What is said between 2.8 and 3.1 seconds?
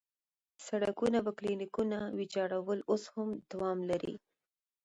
اوس